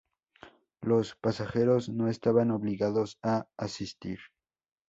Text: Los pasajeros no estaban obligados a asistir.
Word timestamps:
Los 0.81 1.13
pasajeros 1.15 1.89
no 1.89 2.07
estaban 2.07 2.49
obligados 2.49 3.19
a 3.21 3.45
asistir. 3.55 4.17